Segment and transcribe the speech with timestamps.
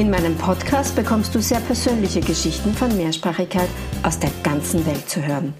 [0.00, 3.68] In meinem Podcast bekommst du sehr persönliche Geschichten von Mehrsprachigkeit
[4.02, 5.52] aus der ganzen Welt zu hören.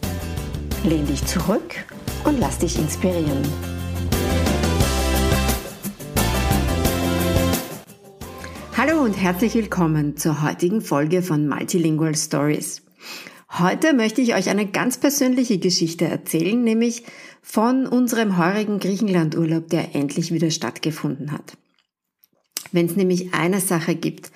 [0.82, 1.74] Lehn dich zurück
[2.24, 3.42] und lass dich inspirieren.
[8.78, 12.80] Hallo und herzlich willkommen zur heutigen Folge von Multilingual Stories.
[13.58, 17.04] Heute möchte ich euch eine ganz persönliche Geschichte erzählen, nämlich
[17.42, 21.58] von unserem heurigen Griechenlandurlaub, der endlich wieder stattgefunden hat.
[22.72, 24.30] Wenn es nämlich eine Sache gibt,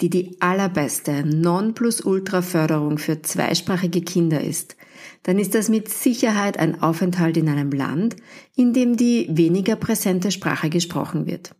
[0.00, 4.76] die die allerbeste Non-Plus-Ultra-Förderung für zweisprachige Kinder ist,
[5.22, 8.16] dann ist das mit Sicherheit ein Aufenthalt in einem Land,
[8.56, 11.54] in dem die weniger präsente Sprache gesprochen wird.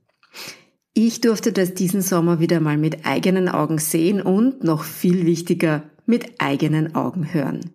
[0.92, 5.84] Ich durfte das diesen Sommer wieder mal mit eigenen Augen sehen und, noch viel wichtiger,
[6.06, 7.73] mit eigenen Augen hören.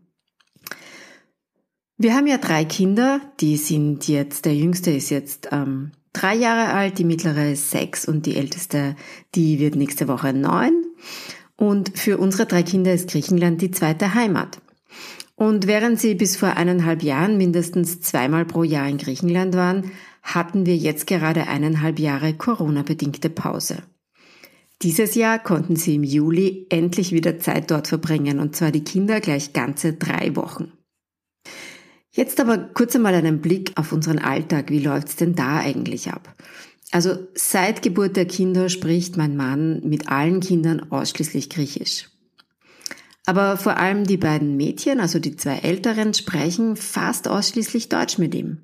[1.98, 6.74] Wir haben ja drei Kinder, die sind jetzt, der jüngste ist jetzt ähm, drei Jahre
[6.74, 8.96] alt, die mittlere ist sechs und die älteste,
[9.36, 10.86] die wird nächste Woche neun.
[11.58, 14.60] Und für unsere drei Kinder ist Griechenland die zweite Heimat.
[15.36, 19.92] Und während sie bis vor eineinhalb Jahren mindestens zweimal pro Jahr in Griechenland waren,
[20.24, 23.84] hatten wir jetzt gerade eineinhalb Jahre Corona-bedingte Pause.
[24.82, 29.20] Dieses Jahr konnten sie im Juli endlich wieder Zeit dort verbringen, und zwar die Kinder
[29.20, 30.72] gleich ganze drei Wochen.
[32.16, 34.70] Jetzt aber kurz einmal einen Blick auf unseren Alltag.
[34.70, 36.34] Wie läuft's denn da eigentlich ab?
[36.92, 42.08] Also seit Geburt der Kinder spricht mein Mann mit allen Kindern ausschließlich Griechisch.
[43.26, 48.34] Aber vor allem die beiden Mädchen, also die zwei Älteren, sprechen fast ausschließlich Deutsch mit
[48.34, 48.60] ihm.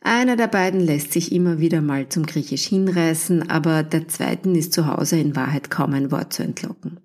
[0.00, 4.72] Einer der beiden lässt sich immer wieder mal zum Griechisch hinreißen, aber der zweiten ist
[4.72, 7.00] zu Hause in Wahrheit kaum ein Wort zu entlocken.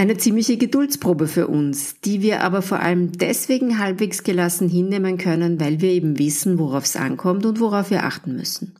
[0.00, 5.60] Eine ziemliche Geduldsprobe für uns, die wir aber vor allem deswegen halbwegs gelassen hinnehmen können,
[5.60, 8.76] weil wir eben wissen, worauf es ankommt und worauf wir achten müssen.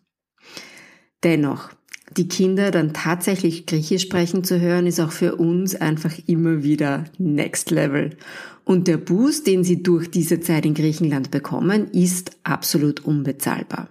[1.23, 1.69] Dennoch,
[2.17, 7.05] die Kinder dann tatsächlich Griechisch sprechen zu hören, ist auch für uns einfach immer wieder
[7.19, 8.17] Next Level.
[8.65, 13.91] Und der Boost, den sie durch diese Zeit in Griechenland bekommen, ist absolut unbezahlbar.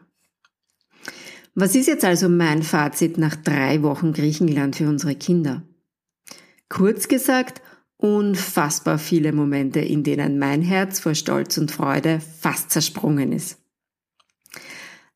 [1.53, 5.61] Was ist jetzt also mein Fazit nach drei Wochen Griechenland für unsere Kinder?
[6.69, 7.62] Kurz gesagt,
[7.97, 13.57] unfassbar viele Momente, in denen mein Herz vor Stolz und Freude fast zersprungen ist.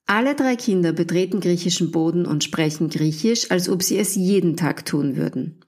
[0.06, 4.86] Alle drei Kinder betreten griechischen Boden und sprechen Griechisch, als ob sie es jeden Tag
[4.86, 5.64] tun würden.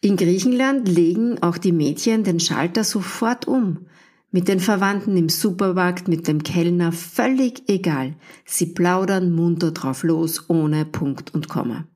[0.00, 3.86] In Griechenland legen auch die Mädchen den Schalter sofort um.
[4.30, 8.16] Mit den Verwandten im Supermarkt, mit dem Kellner, völlig egal.
[8.44, 11.86] Sie plaudern munter drauf los, ohne Punkt und Komma.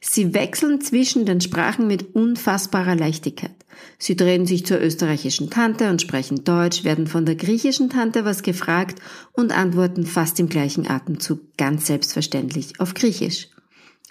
[0.00, 3.54] Sie wechseln zwischen den Sprachen mit unfassbarer Leichtigkeit.
[3.98, 8.42] Sie drehen sich zur österreichischen Tante und sprechen Deutsch, werden von der griechischen Tante was
[8.42, 9.00] gefragt
[9.32, 13.48] und antworten fast im gleichen Atemzug ganz selbstverständlich auf Griechisch.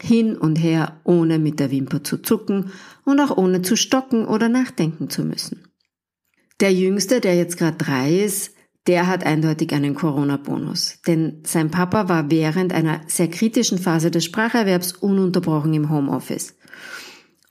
[0.01, 2.71] Hin und her, ohne mit der Wimper zu zucken
[3.05, 5.67] und auch ohne zu stocken oder nachdenken zu müssen.
[6.59, 8.53] Der Jüngste, der jetzt gerade drei ist,
[8.87, 10.99] der hat eindeutig einen Corona-Bonus.
[11.07, 16.55] Denn sein Papa war während einer sehr kritischen Phase des Spracherwerbs ununterbrochen im Homeoffice.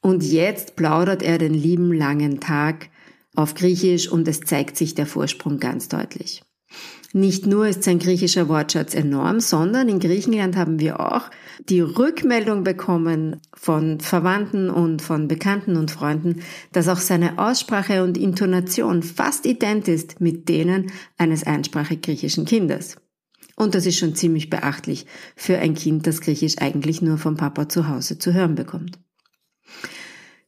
[0.01, 2.91] Und jetzt plaudert er den lieben langen Tag
[3.35, 6.43] auf Griechisch und es zeigt sich der Vorsprung ganz deutlich.
[7.15, 11.31] Nicht nur ist sein griechischer Wortschatz enorm, sondern in Griechenland haben wir auch
[11.69, 16.41] die Rückmeldung bekommen von Verwandten und von Bekannten und Freunden,
[16.73, 22.97] dass auch seine Aussprache und Intonation fast ident ist mit denen eines einsprachig griechischen Kindes.
[23.57, 25.05] Und das ist schon ziemlich beachtlich
[25.37, 28.99] für ein Kind, das Griechisch eigentlich nur vom Papa zu Hause zu hören bekommt.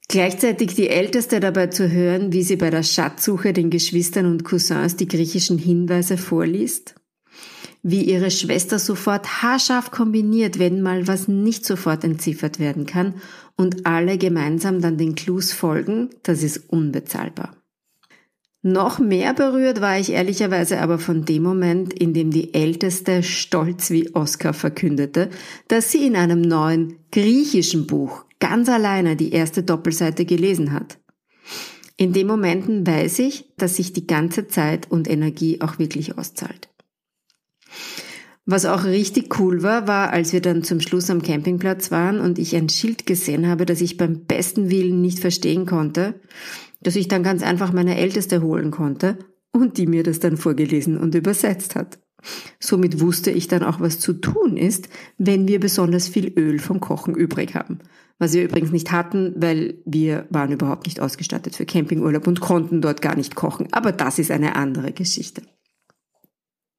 [0.09, 4.97] Gleichzeitig die Älteste dabei zu hören, wie sie bei der Schatzsuche den Geschwistern und Cousins
[4.97, 6.95] die griechischen Hinweise vorliest,
[7.83, 13.15] wie ihre Schwester sofort haarscharf kombiniert, wenn mal was nicht sofort entziffert werden kann
[13.57, 17.57] und alle gemeinsam dann den Clues folgen, das ist unbezahlbar.
[18.67, 23.91] Noch mehr berührt war ich ehrlicherweise aber von dem Moment, in dem die Älteste stolz
[23.91, 25.29] wie Oscar verkündete,
[25.69, 30.99] dass sie in einem neuen griechischen Buch ganz alleine die erste Doppelseite gelesen hat.
[31.97, 36.69] In den Momenten weiß ich, dass sich die ganze Zeit und Energie auch wirklich auszahlt.
[38.45, 42.39] Was auch richtig cool war, war, als wir dann zum Schluss am Campingplatz waren und
[42.39, 46.21] ich ein Schild gesehen habe, das ich beim besten Willen nicht verstehen konnte,
[46.83, 49.17] dass ich dann ganz einfach meine Älteste holen konnte
[49.53, 51.99] und die mir das dann vorgelesen und übersetzt hat.
[52.61, 56.81] Somit wusste ich dann auch, was zu tun ist, wenn wir besonders viel Öl vom
[56.81, 57.79] Kochen übrig haben.
[58.19, 62.81] Was wir übrigens nicht hatten, weil wir waren überhaupt nicht ausgestattet für Campingurlaub und konnten
[62.81, 63.69] dort gar nicht kochen.
[63.73, 65.43] Aber das ist eine andere Geschichte.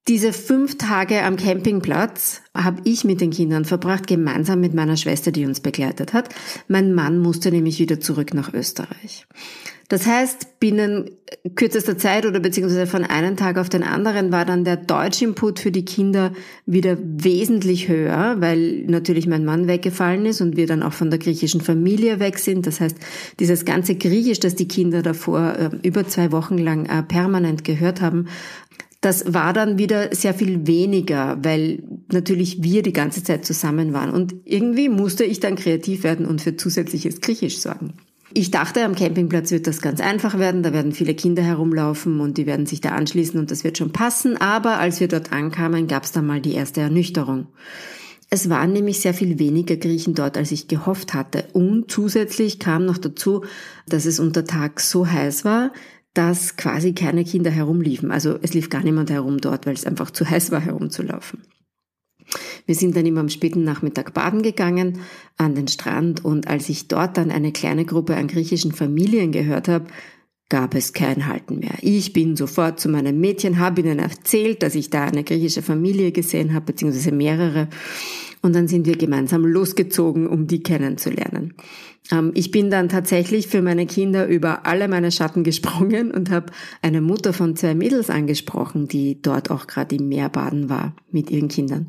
[0.08, 5.32] Diese fünf Tage am Campingplatz habe ich mit den Kindern verbracht, gemeinsam mit meiner Schwester,
[5.32, 6.30] die uns begleitet hat.
[6.68, 9.26] Mein Mann musste nämlich wieder zurück nach Österreich.
[9.88, 11.12] Das heißt, binnen
[11.56, 15.72] kürzester Zeit oder beziehungsweise von einem Tag auf den anderen war dann der Deutsch-Input für
[15.72, 16.34] die Kinder
[16.66, 21.20] wieder wesentlich höher, weil natürlich mein Mann weggefallen ist und wir dann auch von der
[21.20, 22.66] griechischen Familie weg sind.
[22.66, 22.98] Das heißt,
[23.40, 28.02] dieses ganze Griechisch, das die Kinder davor äh, über zwei Wochen lang äh, permanent gehört
[28.02, 28.28] haben,
[29.06, 34.10] das war dann wieder sehr viel weniger, weil natürlich wir die ganze Zeit zusammen waren.
[34.10, 37.94] Und irgendwie musste ich dann kreativ werden und für zusätzliches Griechisch sorgen.
[38.34, 42.40] Ich dachte, am Campingplatz wird das ganz einfach werden, da werden viele Kinder herumlaufen und
[42.40, 44.38] die werden sich da anschließen und das wird schon passen.
[44.38, 47.46] Aber als wir dort ankamen, gab es dann mal die erste Ernüchterung.
[48.32, 51.46] Es waren nämlich sehr viel weniger Griechen dort, als ich gehofft hatte.
[51.54, 53.46] Und zusätzlich kam noch dazu,
[53.88, 55.72] dass es unter Tag so heiß war,
[56.16, 58.10] dass quasi keine Kinder herumliefen.
[58.10, 61.42] Also es lief gar niemand herum dort, weil es einfach zu heiß war, herumzulaufen.
[62.66, 65.02] Wir sind dann immer am späten Nachmittag baden gegangen
[65.38, 69.68] an den Strand und als ich dort dann eine kleine Gruppe an griechischen Familien gehört
[69.68, 69.86] habe,
[70.50, 71.76] gab es kein Halten mehr.
[71.82, 76.12] Ich bin sofort zu meinem Mädchen, habe ihnen erzählt, dass ich da eine griechische Familie
[76.12, 77.68] gesehen habe, beziehungsweise mehrere.
[78.46, 81.56] Und dann sind wir gemeinsam losgezogen, um die kennenzulernen.
[82.12, 86.54] Ähm, ich bin dann tatsächlich für meine Kinder über alle meine Schatten gesprungen und habe
[86.84, 91.32] eine Mutter von zwei Mädels angesprochen, die dort auch gerade im Meer baden war mit
[91.32, 91.88] ihren Kindern.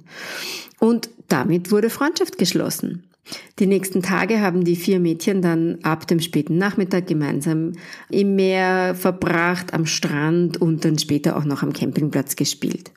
[0.78, 3.04] Und damit wurde Freundschaft geschlossen.
[3.58, 7.72] Die nächsten Tage haben die vier Mädchen dann ab dem späten Nachmittag gemeinsam
[8.08, 12.92] im Meer verbracht, am Strand und dann später auch noch am Campingplatz gespielt.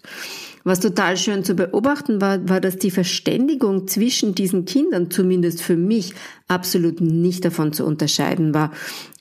[0.63, 5.77] Was total schön zu beobachten war, war, dass die Verständigung zwischen diesen Kindern, zumindest für
[5.77, 6.13] mich,
[6.47, 8.71] absolut nicht davon zu unterscheiden war,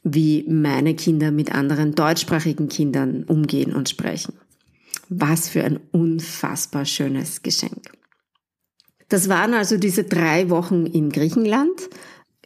[0.02, 4.34] wie meine Kinder mit anderen deutschsprachigen Kindern umgehen und sprechen.
[5.08, 7.92] Was für ein unfassbar schönes Geschenk.
[9.08, 11.88] Das waren also diese drei Wochen in Griechenland.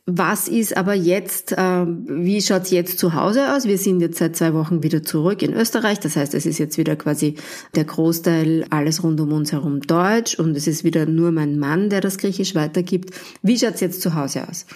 [0.04, 3.66] Was ist aber jetzt, äh, wie schaut's jetzt zu Hause aus?
[3.66, 6.00] Wir sind jetzt seit zwei Wochen wieder zurück in Österreich.
[6.00, 7.36] Das heißt, es ist jetzt wieder quasi
[7.76, 11.88] der Großteil, alles rund um uns herum Deutsch und es ist wieder nur mein Mann,
[11.88, 13.14] der das Griechisch weitergibt.
[13.42, 14.66] Wie schaut's jetzt zu Hause aus?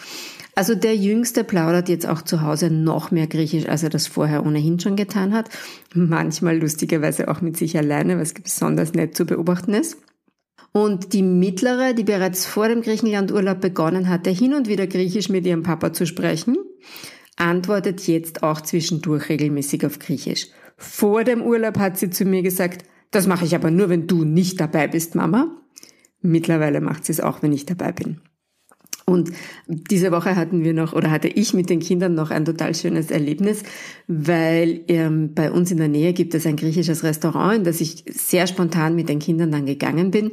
[0.55, 4.46] Also der Jüngste plaudert jetzt auch zu Hause noch mehr Griechisch, als er das vorher
[4.46, 5.50] ohnehin schon getan hat.
[5.93, 9.99] Manchmal lustigerweise auch mit sich alleine, was besonders nett zu beobachten ist.
[10.76, 15.46] Und die mittlere, die bereits vor dem Griechenlandurlaub begonnen hatte, hin und wieder Griechisch mit
[15.46, 16.58] ihrem Papa zu sprechen,
[17.37, 20.49] antwortet jetzt auch zwischendurch regelmäßig auf Griechisch.
[20.76, 24.25] Vor dem Urlaub hat sie zu mir gesagt, das mache ich aber nur, wenn du
[24.25, 25.56] nicht dabei bist, Mama.
[26.20, 28.20] Mittlerweile macht sie es auch, wenn ich dabei bin.
[29.08, 29.31] Und
[29.69, 33.12] diese Woche hatten wir noch, oder hatte ich mit den Kindern noch ein total schönes
[33.12, 33.62] Erlebnis,
[34.08, 38.05] weil ähm, bei uns in der Nähe gibt es ein griechisches Restaurant, in das ich
[38.11, 40.32] sehr spontan mit den Kindern dann gegangen bin.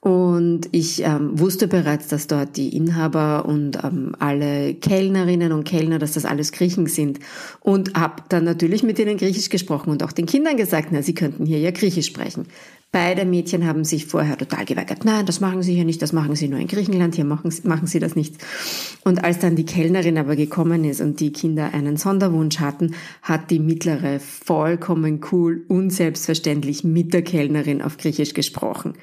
[0.00, 5.98] Und ich ähm, wusste bereits, dass dort die Inhaber und ähm, alle Kellnerinnen und Kellner,
[5.98, 7.18] dass das alles Griechen sind.
[7.60, 11.14] Und habe dann natürlich mit ihnen Griechisch gesprochen und auch den Kindern gesagt, na, sie
[11.14, 12.46] könnten hier ja Griechisch sprechen.
[12.92, 15.04] Beide Mädchen haben sich vorher total geweigert.
[15.04, 17.86] Nein, das machen sie hier nicht, das machen sie nur in Griechenland, hier machen, machen
[17.86, 18.34] sie das nicht.
[19.04, 23.52] Und als dann die Kellnerin aber gekommen ist und die Kinder einen Sonderwunsch hatten, hat
[23.52, 28.94] die mittlere vollkommen cool und selbstverständlich mit der Kellnerin auf Griechisch gesprochen.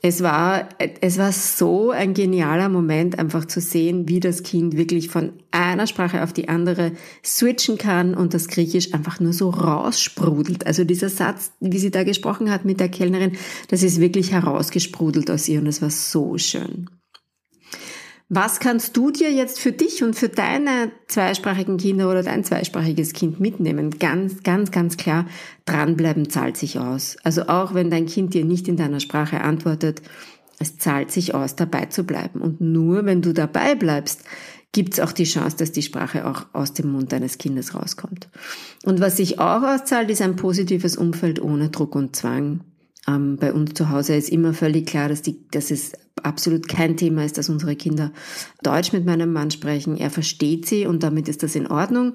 [0.00, 0.68] Es war,
[1.00, 5.88] es war so ein genialer Moment, einfach zu sehen, wie das Kind wirklich von einer
[5.88, 6.92] Sprache auf die andere
[7.24, 10.66] switchen kann und das Griechisch einfach nur so raussprudelt.
[10.66, 13.32] Also dieser Satz, wie sie da gesprochen hat mit der Kellnerin,
[13.68, 16.88] das ist wirklich herausgesprudelt aus ihr und es war so schön.
[18.30, 23.14] Was kannst du dir jetzt für dich und für deine zweisprachigen Kinder oder dein zweisprachiges
[23.14, 23.98] Kind mitnehmen?
[23.98, 25.24] Ganz, ganz, ganz klar,
[25.64, 27.16] dranbleiben zahlt sich aus.
[27.24, 30.02] Also auch wenn dein Kind dir nicht in deiner Sprache antwortet,
[30.58, 32.42] es zahlt sich aus, dabei zu bleiben.
[32.42, 34.24] Und nur wenn du dabei bleibst,
[34.72, 38.28] gibt es auch die Chance, dass die Sprache auch aus dem Mund deines Kindes rauskommt.
[38.84, 42.60] Und was sich auch auszahlt, ist ein positives Umfeld ohne Druck und Zwang.
[43.08, 46.96] Ähm, bei uns zu Hause ist immer völlig klar, dass, die, dass es absolut kein
[46.96, 48.12] Thema ist, dass unsere Kinder
[48.62, 49.96] Deutsch mit meinem Mann sprechen.
[49.96, 52.14] Er versteht sie und damit ist das in Ordnung.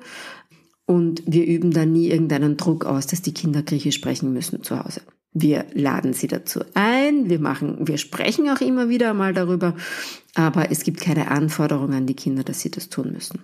[0.85, 4.83] Und wir üben da nie irgendeinen Druck aus, dass die Kinder Griechisch sprechen müssen zu
[4.83, 5.01] Hause.
[5.31, 9.75] Wir laden sie dazu ein, wir machen, wir sprechen auch immer wieder mal darüber,
[10.35, 13.39] aber es gibt keine Anforderung an die Kinder, dass sie das tun müssen.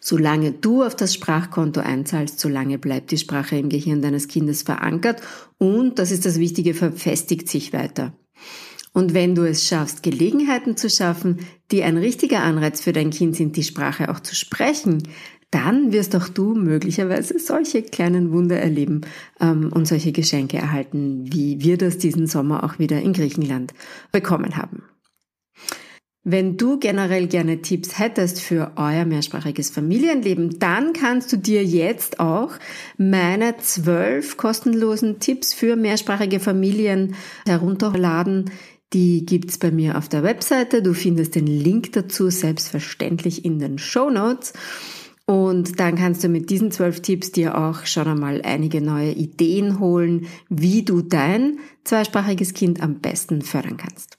[0.00, 5.20] Solange du auf das Sprachkonto einzahlst, solange bleibt die Sprache im Gehirn deines Kindes verankert
[5.58, 8.12] und, das ist das Wichtige, verfestigt sich weiter.
[8.92, 11.38] Und wenn du es schaffst, Gelegenheiten zu schaffen,
[11.70, 15.02] die ein richtiger Anreiz für dein Kind sind, die Sprache auch zu sprechen,
[15.50, 19.02] dann wirst auch du möglicherweise solche kleinen Wunder erleben
[19.40, 23.72] ähm, und solche Geschenke erhalten, wie wir das diesen Sommer auch wieder in Griechenland
[24.12, 24.82] bekommen haben.
[26.24, 32.20] Wenn du generell gerne Tipps hättest für euer mehrsprachiges Familienleben, dann kannst du dir jetzt
[32.20, 32.50] auch
[32.98, 37.14] meine zwölf kostenlosen Tipps für mehrsprachige Familien
[37.46, 38.50] herunterladen.
[38.92, 40.82] Die gibt's bei mir auf der Webseite.
[40.82, 44.54] Du findest den Link dazu selbstverständlich in den Show Notes.
[45.24, 49.78] Und dann kannst du mit diesen zwölf Tipps dir auch schon einmal einige neue Ideen
[49.78, 54.16] holen, wie du dein zweisprachiges Kind am besten fördern kannst.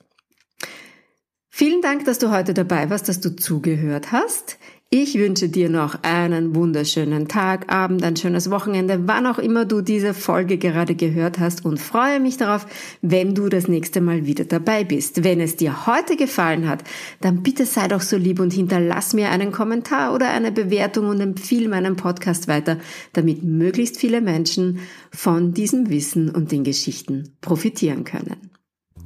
[1.60, 4.58] Vielen Dank, dass du heute dabei warst, dass du zugehört hast.
[4.90, 9.82] Ich wünsche dir noch einen wunderschönen Tag, Abend, ein schönes Wochenende, wann auch immer du
[9.82, 12.66] diese Folge gerade gehört hast und freue mich darauf,
[13.02, 15.26] wenn du das nächste Mal wieder dabei bist.
[15.26, 16.86] Wenn es dir heute gefallen hat,
[17.20, 21.20] dann bitte sei doch so lieb und hinterlass mir einen Kommentar oder eine Bewertung und
[21.20, 22.78] empfehle meinen Podcast weiter,
[23.12, 24.80] damit möglichst viele Menschen
[25.12, 28.50] von diesem Wissen und den Geschichten profitieren können.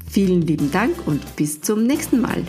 [0.10, 2.43] Vielen lieben Dank und bis zum nächsten Mal.